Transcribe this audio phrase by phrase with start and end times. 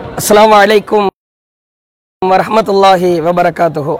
[0.00, 1.06] அஸ்லாம் அலைக்கும்
[2.22, 3.94] வரமத்துல்லாஹி வபரகாத்துஹோ.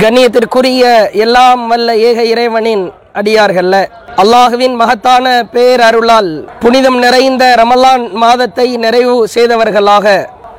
[0.00, 0.82] கண்ணியத்திற்குரிய
[1.24, 2.84] எல்லாம் வல்ல ஏக இறைவனின்
[3.14, 3.76] அடியார்கள்ல
[4.16, 5.24] அல்லாஹுவின் மகத்தான
[5.54, 10.06] பேரருளால் புனிதம் நிறைந்த ரமலான் மாதத்தை நிறைவு செய்தவர்களாக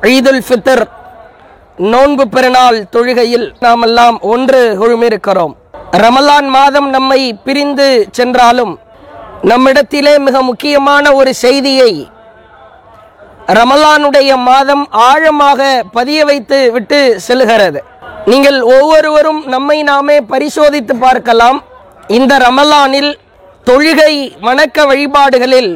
[0.08, 0.84] ஈதுல் ஃபித்தர்
[1.92, 5.54] நோன்பு பெருநாள் தொழுகையில் நாமெல்லாம் ஒன்று குழுமிருக்கிறோம்.
[5.96, 8.74] ரமலான் மாதம் நம்மை பிரிந்து சென்றாலும்
[9.42, 11.92] நம்மிடத்திலே மிக முக்கியமான ஒரு செய்தியை
[13.56, 15.60] ரமலானுடைய மாதம் ஆழமாக
[15.96, 17.80] பதிய வைத்து விட்டு செல்கிறது.
[18.30, 21.58] நீங்கள் ஒவ்வொருவரும் நம்மை நாமே பரிசோதித்து பார்க்கலாம்.
[22.18, 23.10] இந்த ரமலானில்
[23.68, 24.14] தொழுகை
[24.46, 25.72] வணக்க வழிபாடுகளில்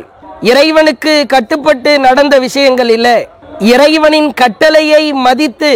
[0.51, 3.11] இறைவனுக்கு கட்டுப்பட்டு நடந்த விஷயங்களில்
[3.73, 5.73] இறைவனின் கட்டளையை மதித்து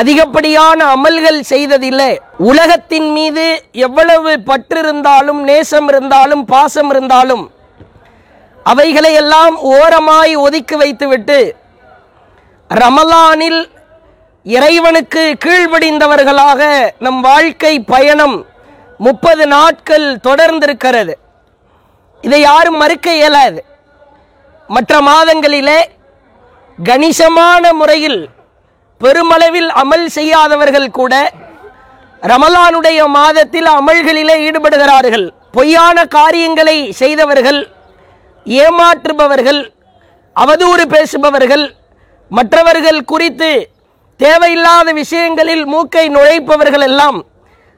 [0.00, 2.12] அதிகப்படியான அமல்கள் செய்ததில்லை
[2.50, 3.46] உலகத்தின் மீது
[3.86, 7.44] எவ்வளவு பற்று இருந்தாலும் நேசம் இருந்தாலும் பாசம் இருந்தாலும்
[8.70, 11.38] அவைகளை எல்லாம் ஓரமாய் ஒதுக்கி வைத்துவிட்டு
[12.70, 13.60] ரமலானில்
[14.42, 18.46] இறைவனுக்கு கீழ்ப்படிந்தவர்களாக நம் வாழ்க்கை பயணம்
[18.98, 21.14] முப்பது நாட்கள் தொடர்ந்திருக்கிறது.
[22.20, 23.64] இதை யாரும் மறுக்க இயலாது.
[24.68, 25.80] மற்ற மாதங்களிலே
[26.78, 28.28] கணிசமான முறையில்
[29.00, 31.32] பெருமளவில் அமல் செய்யாதவர்கள் கூட
[32.22, 35.26] ரமலானுடைய மாதத்தில் அமல்களிலே ஈடுபடுகிறார்கள்.
[35.52, 37.60] பொய்யான காரியங்களை செய்தவர்கள்
[38.46, 39.72] ஏமாற்றுபவர்கள்
[40.36, 41.76] அவதூறு பேசுபவர்கள்
[42.28, 43.68] மற்றவர்கள் குறித்து
[44.16, 47.24] தேவையில்லாத விஷயங்களில் மூக்கை நுழைப்பவர்கள் எல்லாம்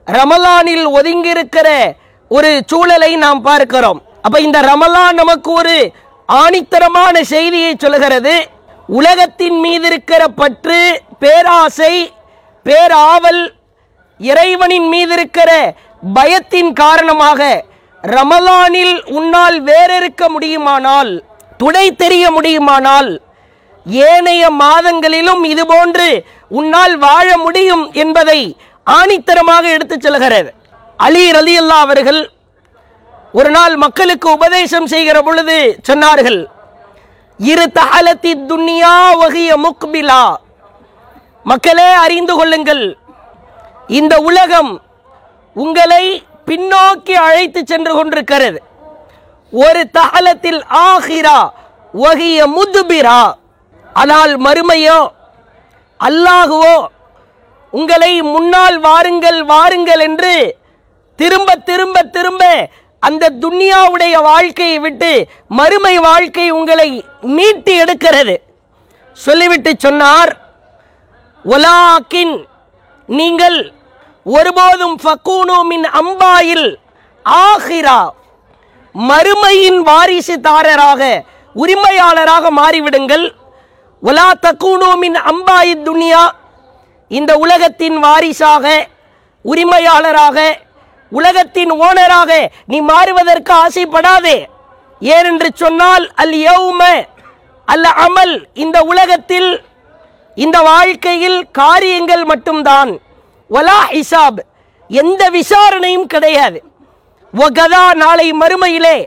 [0.06, 1.96] ரமலானில் ஒதுங்கியிருக்கிற
[2.28, 4.02] ஒரு சூழலை நாம் பார்க்கிறோம்.
[4.22, 5.92] அப்ப இந்த ரமலான் நமக்கு ஒரு
[6.28, 8.48] ஆணித்தரமான செய்தியை சொல்கிறது
[8.86, 12.12] உலகத்தின் மீது இருக்கிற பற்று பேராசை
[12.64, 13.54] பேராவல்
[14.18, 15.74] இறைவனின் மீது இருக்கிற
[16.14, 17.64] பயத்தின் காரணமாக
[18.12, 21.12] ரமலானில் உன்னால் வேறிருக்க முடியுமானால்
[21.56, 23.10] துணை தெரிய முடியுமானால்
[23.86, 26.08] ஏனைய மாதங்களிலும் இதுபோன்று
[26.48, 28.40] உன்னால் வாழ முடியும் என்பதை
[28.86, 30.50] ஆணித்தரமாக எடுத்துச் செல்கிறது.
[30.96, 32.20] அலி ரலியல்லா அவர்கள்
[33.32, 35.56] ஒரு நாள் மக்களுக்கு உபதேசம் செய்கிற பொழுது
[35.88, 36.40] சொன்னார்கள்
[37.38, 40.22] இரு தகலத்தி துன்யா வகிய முக்பிலா.
[41.44, 42.84] மக்களே அறிந்து கொள்ளுங்கள்
[43.98, 44.72] இந்த உலகம்
[45.56, 46.04] உங்களை
[46.48, 48.58] பின்னோக்கி அழைத்து சென்று கொண்டிருக்கிறது.
[49.52, 51.38] ஒரு தகலத்தில் ஆகிரா
[51.94, 53.20] ஒகிய முதுபிரா.
[54.02, 55.00] ஆனால் மறுமையோ
[56.00, 56.76] அல்லாஹுவோ
[57.72, 60.34] உங்களை முன்னால் வாருங்கள் வாருங்கள் என்று
[61.18, 62.42] திரும்ப திரும்ப திரும்ப
[63.02, 65.10] அந்த துன்யாவுடைய வாழ்க்கையை விட்டு
[65.58, 66.88] மறுமை வாழ்க்கை உங்களை
[67.36, 68.34] மீட்டு எடுக்கிறது.
[69.16, 70.32] சொல்லிவிட்டு சொன்னார்
[71.44, 72.34] ஒலாக்கின்
[73.08, 73.58] நீங்கள்
[74.26, 76.68] ஒருபோதும் ஃபக்கூனோமின் அம்பாயில்
[77.26, 78.00] ஆஹிரா
[78.94, 81.02] மறுமையின் வாரிசுதாரராக
[81.62, 83.26] உரிமையாளராக மாறிவிடுங்கள்.
[84.02, 86.24] ஒலா தக்கூனோமின் அம்பாயி துனியா.
[87.10, 88.64] இந்த உலகத்தின் வாரிசாக
[89.44, 90.38] உரிமையாளராக
[91.12, 92.32] உலகத்தின் ஓனராக
[92.70, 94.36] நீ மாறுவதற்கு ஆசைப்படாதே.
[95.00, 96.82] ஏனென்று சொன்னால் அல் யௌம
[97.72, 98.34] அல்ல அமல்
[98.64, 99.50] இந்த உலகத்தில்
[100.44, 102.92] இந்த வாழ்க்கையில் காரியங்கள் மட்டும்தான்.
[103.48, 104.38] ஒலா ஹிசாப்.
[104.88, 106.62] எந்த விசாரணையும் கிடையாது.
[107.34, 109.04] ஒகதா நாளை மறுமையிலே.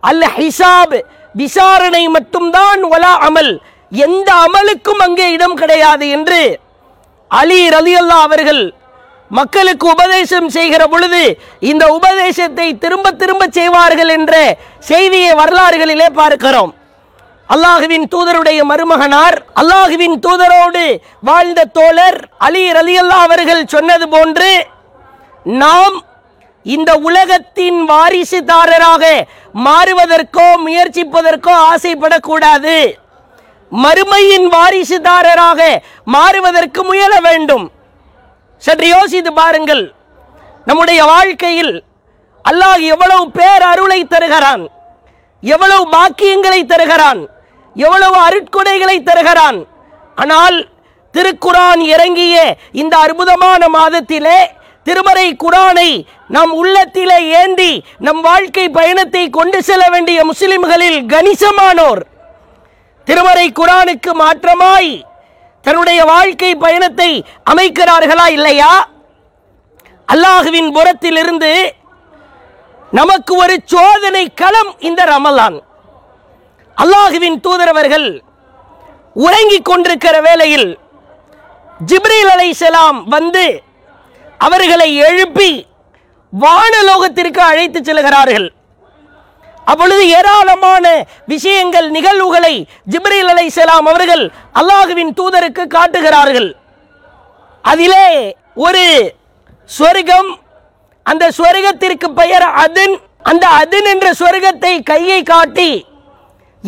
[0.00, 1.00] அல்ல ஹிசாப்
[1.32, 3.58] விசாரணை மட்டும்தான் ஒலா அமல்.
[3.90, 6.58] எந்த அமலுக்கும் அங்கே இடம் கிடையாது என்று
[7.28, 8.74] அலி ரலியல்லா அவர்கள்
[9.28, 16.74] மக்களுக்கு உபதேசம் செய்கிற பொழுது இந்த உபதேசத்தை திரும்ப திரும்ப செய்வார்கள் என்ற செய்தியை வரலாறுகளிலே பார்க்கிறோம்.
[17.54, 20.84] அல்லாஹுவின் தூதருடைய மருமகனார் அல்லாஹுவின் தூதரோடு
[21.28, 24.50] வாழ்ந்த தோழர் அலி ரலியல்லா அவர்கள் சொன்னது போன்று
[25.62, 25.96] நாம்
[26.66, 29.04] இந்த உலகத்தின் வாரிசுதாரராக
[29.66, 32.76] மாறுவதற்கோ முயற்சிப்பதற்கோ ஆசைப்படக்கூடாது.
[33.72, 35.60] மறுமையின் வாரிசுதாரராக
[36.16, 37.66] மாறுவதற்கு முயல வேண்டும்.
[38.62, 39.84] சற்று யோசித்து பாருங்கள்.
[40.68, 41.74] நம்முடைய வாழ்க்கையில்
[42.44, 44.64] அல்லாஹ் எவ்வளவு பேர் அருளை தருகிறான்
[45.42, 47.20] எவ்வளவு பாக்கியங்களை தருகிறான்
[47.84, 49.58] எவ்வளவு அருட்கொடைகளை தருகிறான்.
[50.22, 50.56] ஆனால்
[51.14, 52.36] திருக்குரான் இறங்கிய
[52.80, 54.38] இந்த அற்புதமான மாதத்திலே
[54.86, 55.90] திருமறை குரானை
[56.34, 57.72] நம் உள்ளத்திலே ஏந்தி
[58.06, 62.02] நம் வாழ்க்கை பயணத்தை கொண்டு செல்ல வேண்டிய முஸ்லிம்களில் கணிசமானோர்.
[63.06, 64.92] திருமறை குரானுக்கு மாற்றமாய்
[65.64, 67.10] தன்னுடைய வாழ்க்கை பயணத்தை
[67.50, 68.72] அமைக்கிறார்களா இல்லையா?
[70.08, 71.52] அல்லாஹுவின் புறத்திலிருந்து
[72.98, 75.58] நமக்கு ஒரு சோதனை களம் இந்த ரமலான்.
[76.82, 78.08] அல்லாஹுவின் தூதரவர்கள்
[79.24, 80.68] உறங்கிக் கொண்டிருக்கிற வேளையில்
[81.90, 83.46] ஜிப்ரீல் செலாம் வந்து
[84.46, 85.50] அவர்களை எழுப்பி
[86.32, 88.46] வானலோகத்திற்கு அழைத்து செல்கிறார்கள்.
[89.70, 90.84] அப்பொழுது ஏராளமான
[91.32, 92.54] விஷயங்கள் நிகழ்வுகளை
[92.92, 94.24] ஜிப்ரீல் செலாம் அவர்கள்
[94.60, 96.50] அல்லாஹுவின் தூதருக்கு காட்டுகிறார்கள்.
[97.64, 98.06] அதிலே
[98.66, 98.84] ஒரு
[99.78, 100.30] சொர்க்கம்
[101.06, 102.94] அந்த சொர்க்கத்திற்கு பெயர் அதன்
[103.30, 105.70] அந்த அதன் என்ற சொர்க்கத்தை கையை காட்டி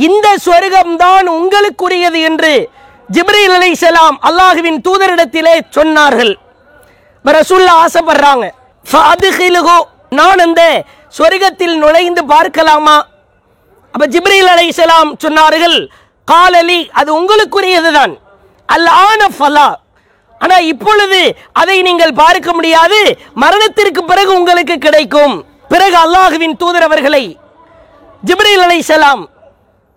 [0.07, 2.53] இந்த சொர்க்கம்தான் உங்களுக்குரியது என்று
[3.17, 6.33] ஜிப்ரீல் சலாம் அல்லாஹுவின் தூதரிடத்திலே சொன்னார்கள்.
[7.25, 8.47] ரசுல்லா ஆசைப்படுறாங்க.
[10.19, 10.63] நான் அந்த
[11.17, 12.97] சொர்க்கத்தில் நுழைந்து பார்க்கலாமா?
[13.95, 15.79] அப்ப ஜிப்ரீல் அலை சலாம் சொன்னார்கள்
[16.33, 17.91] காலலி அது உங்களுக்குரியது
[18.75, 19.69] அல் ஆன ஃபலா.
[20.41, 21.21] ஆனால் இப்பொழுது
[21.61, 23.01] அதை நீங்கள் பார்க்க முடியாது
[23.43, 25.35] மரணத்திற்கு பிறகு உங்களுக்கு கிடைக்கும்.
[25.73, 27.25] பிறகு அல்லாஹுவின் தூதர் அவர்களை
[28.29, 29.25] ஜிப்ரீல் சலாம்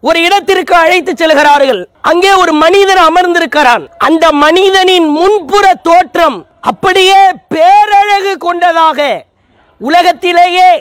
[0.07, 1.81] ஒரு இடத்திற்கு அழைத்து செல்கிறார்கள்.
[2.09, 3.83] அங்கே ஒரு மனிதன் அமர்ந்திருக்கிறான்.
[4.07, 6.37] அந்த மனிதனின் முன்புற தோற்றம்
[6.71, 7.19] அப்படியே
[7.53, 8.99] பேரழகு கொண்டதாக.
[9.81, 10.71] உலகத்திலேயே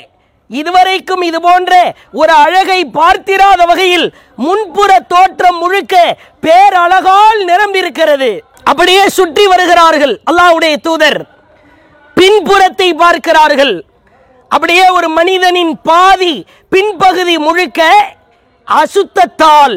[0.50, 1.72] இதுவரைக்கும் இது போன்ற
[2.20, 4.06] ஒரு அழகை பார்த்திராத வகையில்
[4.44, 5.94] முன்புற தோற்றம் முழுக்க
[6.46, 8.30] பேரழகால் நிரம்பியிருக்கிறது.
[8.70, 11.20] அப்படியே சுற்றி வருகிறார்கள் அல்லாவுடைய தூதர்.
[12.16, 13.74] பின்புறத்தை பார்க்கிறார்கள்.
[14.54, 16.34] அப்படியே ஒரு மனிதனின் பாதி
[16.74, 17.80] பின்பகுதி முழுக்க
[18.66, 19.76] அசுத்தத்தால்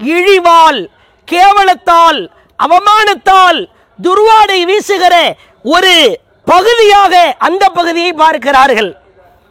[0.00, 0.80] இழிவால்
[1.28, 2.20] கேவலத்தால்
[2.58, 3.58] அவமானத்தால்
[4.02, 5.14] துர்வாடை வீசுகிற
[5.62, 8.90] ஒரு பகுதியாக அந்த பகுதியை பார்க்கிறார்கள்.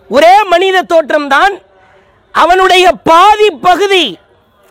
[0.09, 1.53] ஒரே மனித தோற்றம்தான்.
[2.31, 4.19] அவனுடைய பாதி பகுதி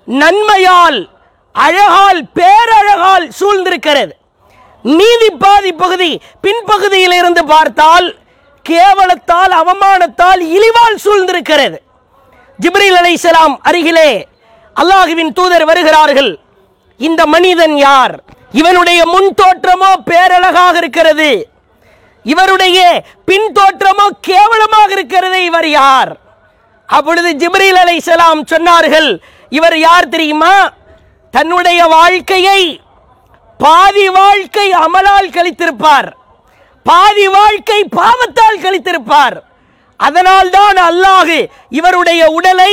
[0.07, 1.11] நன்மையால்
[1.53, 4.11] அழகால் பேரழகால் சூழ்ந்திருக்கிறது.
[4.83, 8.17] மீதி பாதி பகுதி பின்பகுதியிலிருந்து பார்த்தால்
[8.67, 11.79] கேவலத்தால் அவமானத்தால் இழிவால் சூழ்ந்திருக்கிறது.
[12.65, 14.11] ஜிப்ரீல் அலைஹிஸ்ஸலாம் அருகிலே
[14.77, 16.31] அல்லாஹுவின் தூதர் வருகிறார்கள்.
[17.01, 18.15] இந்த மனிதன் யார்?
[18.61, 21.31] இவனுடைய முன் தோற்றமோ பேரழகாக இருக்கிறது.
[22.25, 22.79] இவருடைய
[23.29, 25.39] பின் தோற்றமோ கேவலமாக இருக்கிறது.
[25.45, 26.13] இவர் யார்?
[26.89, 29.11] அப்பொழுது ஜிப்ரீல் அலைஹிஸ்ஸலாம் சொன்னார்கள்
[29.59, 30.55] இவர் யார் தெரியுமா?
[31.35, 32.61] தன்னுடைய வாழ்க்கையை
[33.65, 36.09] பாதி வாழ்க்கை அமலால் கழித்திருப்பார்.
[36.87, 39.37] பாதி வாழ்க்கை பாவத்தால் கழித்திருப்பார்.
[40.01, 41.35] அதனால் தான் அல்லாஹ்
[41.79, 42.73] இவருடைய உடலை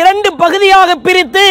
[0.00, 1.46] இரண்டு பகுதியாக பிரித்து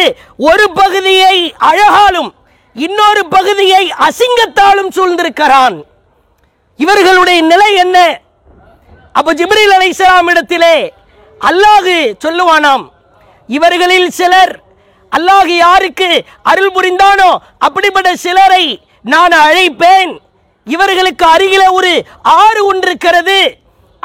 [0.50, 1.36] ஒரு பகுதியை
[1.70, 2.30] அழகாலும்
[2.76, 5.76] இன்னொரு பகுதியை அசிங்கத்தாலும் சூழ்ந்திருக்கிறான்.
[6.80, 7.96] இவர்களுடைய நிலை என்ன?
[9.18, 10.76] அப்போ ஜிப்ரீல் அலைஹிஸ்ஸலாம் இடத்திலே
[11.40, 12.84] அல்லாஹு சொல்லுவானாம்
[13.48, 14.52] இவர்களில் சிலர்
[15.12, 16.10] அல்லாஹு யாருக்கு
[16.50, 17.30] அருள் புரிந்தானோ
[17.66, 18.64] அப்படிப்பட்ட சிலரை
[19.12, 20.12] நான் அழைப்பேன்.
[20.66, 21.92] இவர்களுக்கு அருகில ஒரு
[22.42, 23.40] ஆறு ஒன்று இருக்கிறது.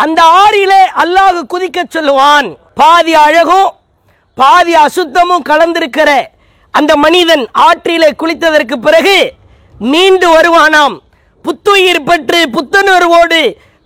[0.04, 2.48] அந்த ஆறிலே அல்லாஹ் குதிக்க சொல்லுவான்.
[2.80, 3.70] பாதி அழகும்
[4.38, 6.10] பாதி அசுத்தமும் கலந்திருக்கிற
[6.74, 9.18] அந்த மனிதன் ஆற்றிலே குளித்ததற்கு பிறகு
[9.92, 10.96] மீண்டு வருவானாம்.
[11.46, 13.42] புத்துயிர் பெற்று புத்துணர்வோடு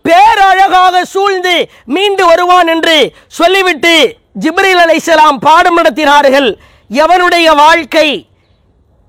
[0.05, 1.55] பேரழகாக சூழ்ந்து
[1.95, 2.97] மீண்டு வருவான் என்று
[3.39, 3.95] சொல்லிவிட்டு
[4.43, 6.49] ஜிப்ரில் அலைசலாம் பாடம் நடத்தினார்கள்.
[6.89, 8.07] எவனுடைய வாழ்க்கை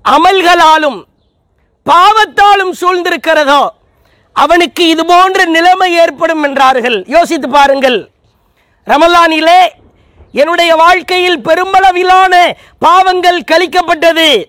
[0.05, 0.99] அமல்களாலும்
[1.85, 3.61] பாவத்தாலும் சூழ்ந்திருக்கிறதோ
[4.33, 7.03] அவனுக்கு இது போன்ற நிலைமை ஏற்படும் என்றார்கள்.
[7.07, 8.09] யோசித்து பாருங்கள்.
[8.87, 9.59] ரமலானிலே
[10.31, 12.33] என்னுடைய வாழ்க்கையில் பெருமளவிலான
[12.79, 14.45] பாவங்கள் கழிக்கப்பட்டது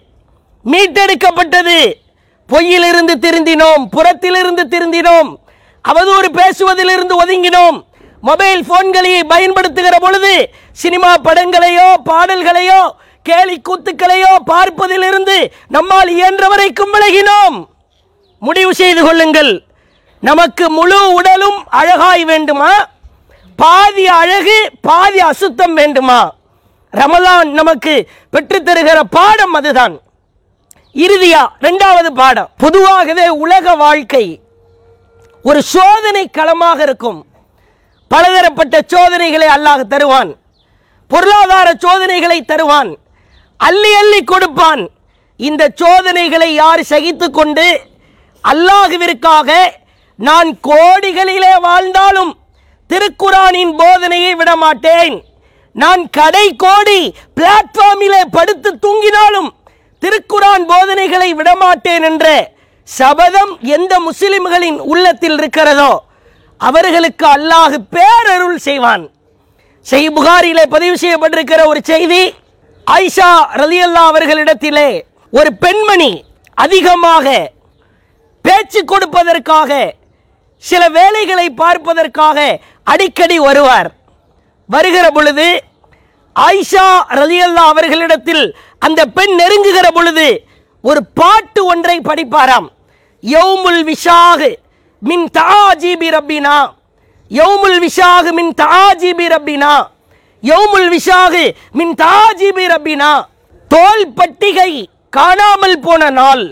[0.64, 1.78] மீட்டெடுக்கப்பட்டது.
[2.48, 5.30] பொய்யிலிருந்து திருந்தினோம் புறத்திலிருந்து திருந்தினோம்
[5.84, 7.78] அவதூறு பேசுவதிலிருந்து ஒதுங்கினோம்.
[8.20, 12.80] மொபைல் போன்களை பயன்படுத்துகிற பொழுது சினிமா படங்களையோ பாடல்களையோ
[13.22, 15.36] கேலி கூத்துக்களையோ பார்ப்பதிலிருந்து
[15.68, 17.56] நம்மால் இயன்ற வரைக்கும் விலகினோம்.
[18.38, 19.52] முடிவு செய்து கொள்ளுங்கள்.
[20.26, 22.72] நமக்கு முழு உடலும் அழகாய் வேண்டுமா?
[23.56, 26.20] பாதி அழகு பாதி அசுத்தம் வேண்டுமா?
[26.92, 27.94] ரமலான் நமக்கு
[28.32, 29.94] பெற்றுத்தருகிற பாடம் அதுதான்.
[31.04, 32.48] இறுதியா ரெண்டாவது பாடம்.
[32.58, 34.24] பொதுவாகவே உலக வாழ்க்கை
[35.42, 37.20] ஒரு சோதனை களமாக இருக்கும்.
[38.08, 40.30] பலதரப்பட்ட சோதனைகளை அல்லாஹ் தருவான்.
[41.10, 42.90] பொருளாதார சோதனைகளை தருவான்.
[43.56, 44.82] அள்ளி அள்ளி கொடுப்பான்.
[45.36, 47.66] இந்த சோதனைகளை யார் சகித்து கொண்டு
[48.44, 49.50] அல்லாஹுவிற்காக
[50.18, 52.32] நான் கோடிகளிலே வாழ்ந்தாலும்
[52.90, 55.16] திருக்குறானின் போதனையை விடமாட்டேன்.
[55.82, 57.00] நான் கடை கோடி
[57.38, 59.48] பிளாட்ஃபார்மிலே படுத்து தூங்கினாலும்
[60.02, 62.26] திருக்குறான் போதனைகளை விடமாட்டேன் என்ற
[62.88, 65.92] சபதம் எந்த முஸ்லிம்களின் உள்ளத்தில் இருக்கிறதோ
[66.60, 69.04] அவர்களுக்கு அல்லாஹு பேரருள் செய்வான்.
[69.86, 72.22] செய் புகாரிலே பதிவு செய்யப்பட்டிருக்கிற ஒரு செய்தி
[72.86, 73.30] ஆயிஷா
[73.60, 74.88] ரலியல்லா அவர்களிடத்திலே
[75.32, 76.12] ஒரு பெண்மணி
[76.64, 77.26] அதிகமாக
[78.44, 79.70] பேச்சு கொடுப்பதற்காக
[80.68, 83.88] சில வேலைகளை பார்ப்பதற்காக அடிக்கடி வருவார்.
[84.66, 85.46] வருகிற பொழுது
[86.40, 86.86] ஆயிஷா
[87.18, 88.44] ரலியல்லா அவர்களிடத்தில்
[88.78, 90.26] அந்த பெண் நெருங்குகிற பொழுது
[90.82, 92.68] ஒரு பாட்டு ஒன்றை படிப்பாராம்.
[93.22, 94.50] யௌமுல் விஷாகு
[94.98, 96.56] மின் தாஜிபி ரப்பினா.
[97.30, 99.74] யௌமுல் விஷாகு மின் தாஜிபி ரப்பினா.
[100.42, 103.12] யௌமுல் விஷாகு மின் தாஜிபி ரப்பினா.
[103.68, 104.72] தோல் பட்டிகை
[105.10, 106.44] காணாமல் போன நாள்.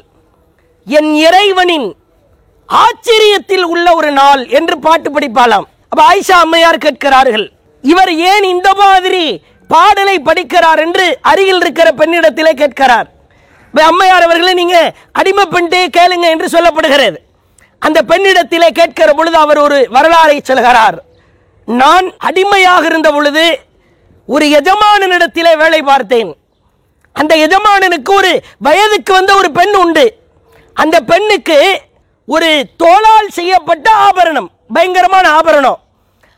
[0.84, 1.88] என் இறைவனின்
[2.80, 5.66] ஆச்சரியத்தில் உள்ள ஒரு நாள் என்று பாட்டு படிப்பாளாம்.
[5.90, 7.46] அப்ப ஆயிஷா அம்மையார் கேட்கிறார்கள்
[7.84, 9.24] இவர் ஏன் இந்த மாதிரி
[9.70, 13.08] பாடலை படிக்கிறார் என்று அருகில் இருக்கிற பெண்ணிடத்திலே கேட்கிறார்?
[13.74, 14.78] அம்மையார் அவர்களை நீங்க
[15.20, 17.18] அடிமை பெண்டே கேளுங்க என்று சொல்லப்படுகிறது.
[17.78, 20.96] அந்த பெண்ணிடத்திலே கேட்கிற பொழுது அவர் ஒரு வரலாறை சொல்கிறார்.
[21.68, 23.44] நான் அடிமையாக இருந்த பொழுது
[24.34, 26.30] ஒரு எஜமானனிடத்திலே வேலை பார்த்தேன்.
[27.16, 28.32] அந்த எஜமானனுக்கு ஒரு
[28.66, 30.06] வயதுக்கு வந்த ஒரு பெண் உண்டு.
[30.76, 31.58] அந்த பெண்ணுக்கு
[32.26, 35.78] ஒரு தோளால் செய்யப்பட்ட ஆபரணம் பயங்கரமான ஆபரணம்.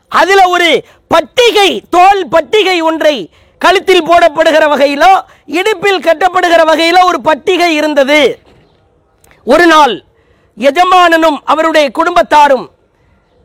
[0.09, 5.11] அதில் ஒரு பட்டிகை தோல் பட்டிகை ஒன்றை கழுத்தில் போடப்படுகிற வகையிலோ
[5.45, 8.39] இடுப்பில் கட்டப்படுகிற வகையிலோ ஒரு பட்டிகை இருந்தது.
[9.43, 10.03] ஒரு நாள்
[10.57, 12.65] எஜமானனும் அவருடைய குடும்பத்தாரும்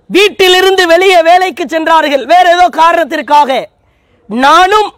[0.06, 2.26] வீட்டிலிருந்து வெளியே வேலைக்கு சென்றார்கள்.
[2.26, 3.68] வேற ஏதோ காரணத்திற்காக.
[4.28, 4.94] நானும்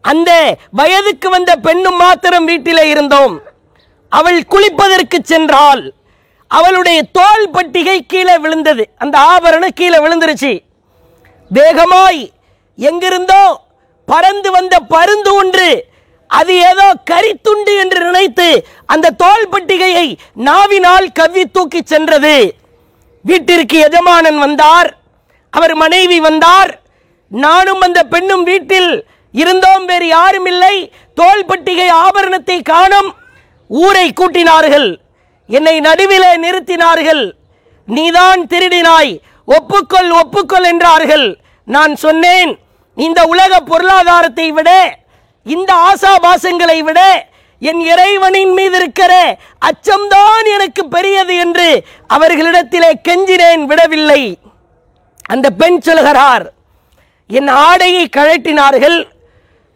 [0.00, 3.40] அந்த வயதுக்கு வந்த பெண்ணும் மாத்திரம் வீட்டிலே இருந்தோம்.
[4.08, 5.82] அவள் குளிப்பதற்கு சென்றால்
[6.58, 8.84] அவளுடைய தோல் பட்டிகை கீழே விழுந்தது.
[9.02, 10.52] அந்த ஆபரணம் கீழே விழுந்துருச்சு.
[11.50, 12.22] வேகமாய்
[12.88, 13.44] எங்கிருந்தோ
[14.08, 15.70] பறந்து வந்த பருந்து ஒன்று
[16.30, 18.46] அது ஏதோ கரித்துண்டு என்று நினைத்து
[18.92, 20.06] அந்த தோல் பட்டிகையை
[20.48, 22.36] நாவினால் கவ்வி தூக்கி சென்றது.
[23.24, 24.88] வீட்டிற்கு எஜமானன் வந்தார்.
[25.52, 26.70] அவர் மனைவி வந்தார்.
[27.28, 28.90] நானும் அந்த பெண்ணும் வீட்டில்
[29.34, 30.74] இருந்தோம் வேறு யாரும் இல்லை.
[31.20, 33.10] தோல் பட்டிகை ஆபரணத்தை காணும்
[33.70, 34.88] ஊரை கூட்டினார்கள்.
[35.46, 37.32] என்னை நடுவிலே நிறுத்தினார்கள்.
[37.86, 39.18] நீதான் திருடினாய்.
[39.46, 41.38] ஒப்புக்கொள் ஒப்புக்கொள் என்றார்கள்.
[41.64, 42.58] நான் சொன்னேன்
[42.94, 44.98] இந்த உலக பொருளாதாரத்தை விட
[45.44, 54.38] இந்த ஆசாபாசங்களை விட என் இறைவனின் மீது இருக்கிற அச்சம்தான் எனக்கு பெரியது என்று அவர்களிடத்திலே கெஞ்சினேன் விடவில்லை.
[55.26, 56.52] அந்த பெண் சொல்கிறார்
[57.26, 59.08] என் ஆடையை கழட்டினார்கள்.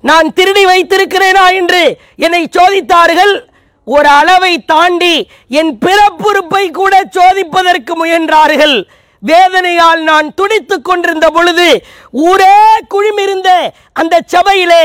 [0.01, 1.53] நான் திருடி வைத்திருக்கிறேனா?
[1.53, 3.47] என்று என்னை சோதித்தார்கள்.
[3.95, 5.15] ஒரு அளவை தாண்டி
[5.59, 8.77] என் பிறப்புறுப்பை கூட சோதிப்பதற்கு முயன்றார்கள்.
[9.23, 11.69] வேதனையால் நான் துடித்துக் கொண்டிருந்த பொழுது
[12.27, 12.57] ஊரே
[12.93, 13.51] குழுமிருந்த
[14.01, 14.85] அந்த சபையிலே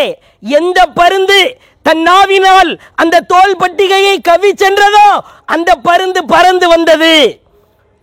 [0.59, 1.39] எந்த பருந்து
[1.85, 5.07] தன் நாவினால் அந்த தோல் பட்டிகையை கவி சென்றதோ
[5.53, 7.13] அந்த பருந்து பறந்து வந்தது.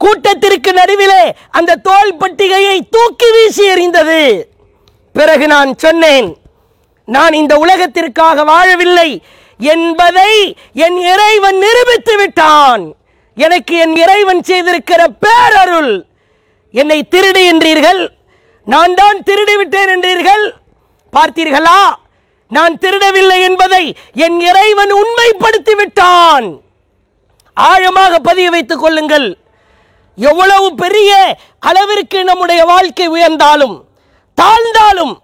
[0.00, 1.22] கூட்டத்திற்கு நடுவிலே
[1.58, 4.20] அந்த தோல் பட்டிகையை தூக்கி வீசி எறிந்தது.
[5.18, 6.28] பிறகு நான் சொன்னேன்
[7.08, 9.10] நான் இந்த உலகத்திற்காக வாழவில்லை
[9.58, 12.94] என்பதை என் இறைவன் நிரூபித்து விட்டான்.
[13.36, 16.04] எனக்கு என் இறைவன் செய்திருக்கிற பேரருள்.
[16.72, 18.08] என்னை திருடு என்றீர்கள்.
[18.64, 20.52] நான் தான் திருடி விட்டேன் என்றீர்கள்.
[21.12, 21.80] பார்த்தீர்களா?
[22.48, 26.60] நான் திருடவில்லை என்பதை என் இறைவன் உண்மைப்படுத்தி விட்டான்.
[27.54, 29.38] ஆழமாக பதிய வைத்துக் கொள்ளுங்கள்.
[30.16, 33.84] எவ்வளவு பெரிய அளவிற்கு நம்முடைய வாழ்க்கை உயர்ந்தாலும்
[34.42, 35.14] தாழ்ந்தாலும்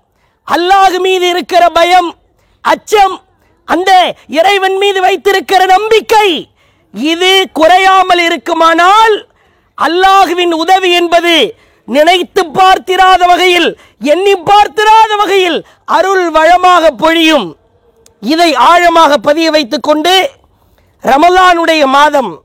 [0.48, 2.14] அல்லாஹ் மீது இருக்கிற பயம்
[2.60, 3.22] அச்சம்
[3.64, 6.48] அந்த இறைவன் மீது வைத்திருக்கிற நம்பிக்கை
[6.94, 9.26] இது குறையாமல் இருக்குமானால்
[9.78, 11.54] அல்லாஹுவின் உதவி என்பது
[11.84, 17.56] நினைத்து பார்த்திராத வகையில் எண்ணி பார்த்திராத வகையில் அருள் வளமாக பொழியும்.
[18.22, 20.30] இதை ஆழமாக பதிய வைத்துக் கொண்டு
[21.04, 22.42] ரமலானுடைய மாதம்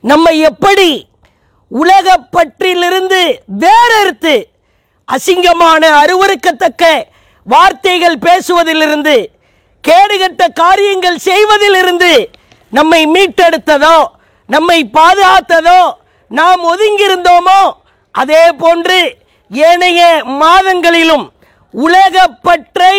[0.00, 1.08] நம்மை எப்படி
[1.70, 4.46] உலக பற்றிலிருந்து வேறறுத்து
[5.04, 7.06] அசிங்கமான அருவருக்கத்தக்க
[7.44, 9.30] வார்த்தைகள் பேசுவதிலிருந்து
[9.84, 12.12] கேடுகட்ட காரியங்கள் செய்வதிலிருந்து
[12.72, 13.96] நம்மை மீட்டெடுத்ததோ
[14.48, 15.80] நம்மை பாதுகாத்ததோ
[16.30, 17.60] நாம் ஒதுங்கியிருந்தோமோ
[18.14, 18.98] அதே போன்று
[19.50, 20.00] ஏனைய
[20.40, 21.26] மாதங்களிலும்
[21.74, 22.96] உலகப்பற்றை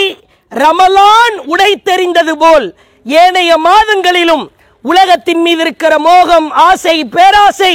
[0.51, 2.67] ரமலான் உடைத்தெறிந்தது போல்
[3.05, 4.45] ஏனைய மாதங்களிலும்
[4.85, 7.73] உலகத்தின் மீது இருக்கிற மோகம் ஆசை பேராசை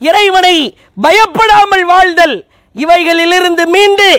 [0.00, 0.56] இறைவனை
[0.96, 2.36] பயப்படாமல் வாழ்தல்
[2.76, 4.10] இவைகளிலிருந்து மீண்டு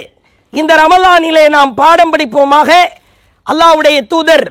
[0.54, 2.72] இந்த ரமலானிலே நாம் பாடம் படிப்போமாக
[3.48, 4.46] அல்லாவுடைய தூதர்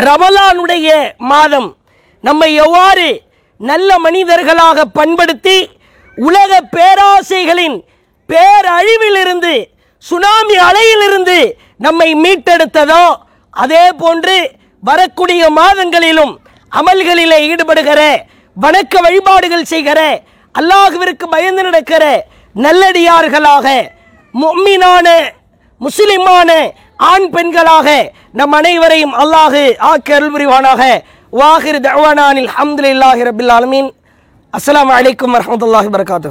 [0.00, 0.88] ரமலானுடைய
[1.26, 1.68] மாதம்
[2.24, 3.08] நம்மை எவ்வாறு
[3.60, 5.58] நல்ல மனிதர்களாக பண்படுத்தி
[6.18, 7.76] உலக பேராசைகளின்
[8.28, 9.54] பேரழிவிலிருந்து
[10.04, 11.38] சுனாமி அலையிலிருந்து
[11.80, 13.04] நம்மை மீட்டெடுத்ததோ
[13.54, 14.36] அதே போன்று
[14.82, 16.32] வரக்கூடிய மாதங்களிலும்
[16.72, 18.00] அமல்களிலே ஈடுபடுகிற
[18.56, 20.00] வணக்க வழிபாடுகள் செய்கிற
[20.54, 22.04] அல்லாஹுவிற்கு பயந்து நடக்கிற
[22.54, 23.66] நல்லடியார்களாக
[24.34, 25.06] மும்மினான
[25.80, 26.50] முஸ்லிமான
[26.98, 27.88] ஆண் பெண்களாக
[28.32, 30.82] நம் அனைவரையும் அல்லாஹு ஆக்கி அருள் புரிவானாக
[31.32, 33.88] வாஹிர் தவானானில் அஹமதுல்லாஹி ரபில் ஆலமீன்.
[34.54, 36.30] அஸ்லாம் வலைக்கம் வரமத்துல்லாஹி வரகாத்து